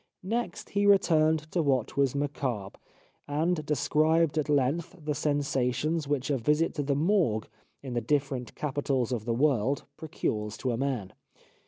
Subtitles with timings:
[0.23, 2.79] Next he returned to what was macabre,
[3.27, 7.47] and described at length the sensations which a visit to the Morgue
[7.83, 11.13] in the different capitals of the world procures to a man.